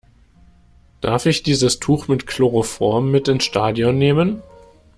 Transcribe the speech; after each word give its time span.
Darf 1.01 1.27
ich 1.27 1.43
dieses 1.43 1.77
Tuch 1.77 2.07
mit 2.07 2.25
Chloroform 2.25 3.11
mit 3.11 3.27
ins 3.27 3.43
Stadion 3.43 3.99
nehmen? 3.99 4.41